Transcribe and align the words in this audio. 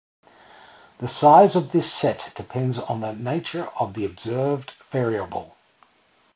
The 0.97 1.07
size 1.07 1.55
of 1.55 1.71
this 1.73 1.93
set 1.93 2.33
depends 2.35 2.79
on 2.79 3.01
the 3.01 3.13
nature 3.13 3.67
of 3.79 3.93
the 3.93 4.03
observed 4.03 4.71
variable. 4.89 5.55